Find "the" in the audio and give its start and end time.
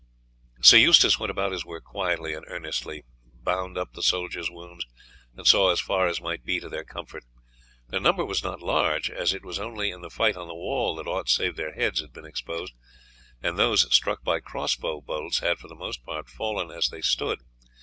3.93-4.01, 10.01-10.09, 10.47-10.55, 15.67-15.75